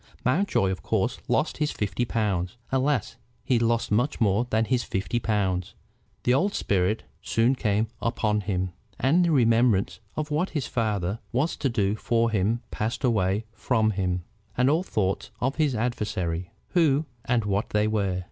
Mountjoy 0.25 0.71
of 0.71 0.81
course 0.81 1.19
lost 1.27 1.57
his 1.57 1.69
fifty 1.69 2.05
pounds. 2.05 2.57
Alas! 2.71 3.17
he 3.43 3.59
lost 3.59 3.91
much 3.91 4.19
more 4.19 4.47
than 4.49 4.65
his 4.65 4.83
fifty 4.83 5.19
pounds. 5.19 5.75
The 6.23 6.33
old 6.33 6.55
spirit 6.55 7.03
soon 7.21 7.53
came 7.53 7.85
upon 8.01 8.41
him, 8.41 8.71
and 8.99 9.23
the 9.23 9.31
remembrance 9.31 9.99
of 10.15 10.31
what 10.31 10.49
his 10.57 10.65
father 10.65 11.19
was 11.31 11.55
to 11.57 11.69
do 11.69 11.95
for 11.95 12.31
him 12.31 12.63
passed 12.71 13.03
away 13.03 13.45
from 13.53 13.91
him, 13.91 14.23
and 14.57 14.71
all 14.71 14.81
thoughts 14.81 15.29
of 15.39 15.57
his 15.57 15.75
adversaries, 15.75 16.47
who 16.69 17.05
and 17.25 17.45
what 17.45 17.69
they 17.69 17.87
were. 17.87 18.19